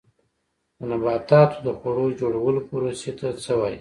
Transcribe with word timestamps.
د 0.77 0.79
نباتاتو 0.91 1.57
د 1.65 1.67
خواړو 1.77 2.05
جوړولو 2.19 2.59
پروسې 2.69 3.11
ته 3.19 3.27
څه 3.43 3.51
وایي 3.59 3.69